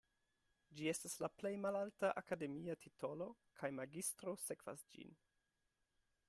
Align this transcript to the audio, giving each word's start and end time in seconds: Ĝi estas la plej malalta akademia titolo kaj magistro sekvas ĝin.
Ĝi 0.77 0.87
estas 0.91 1.17
la 1.23 1.27
plej 1.41 1.51
malalta 1.65 2.09
akademia 2.21 2.77
titolo 2.87 3.29
kaj 3.61 3.71
magistro 3.81 4.35
sekvas 4.47 4.83
ĝin. 4.97 5.15